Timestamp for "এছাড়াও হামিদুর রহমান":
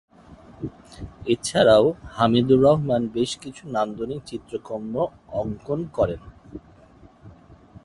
1.33-3.01